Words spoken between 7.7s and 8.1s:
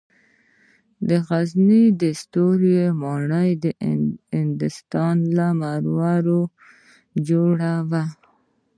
وه